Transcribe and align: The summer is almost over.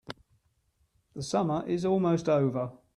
The 1.13 1.21
summer 1.21 1.63
is 1.67 1.85
almost 1.85 2.27
over. 2.27 2.71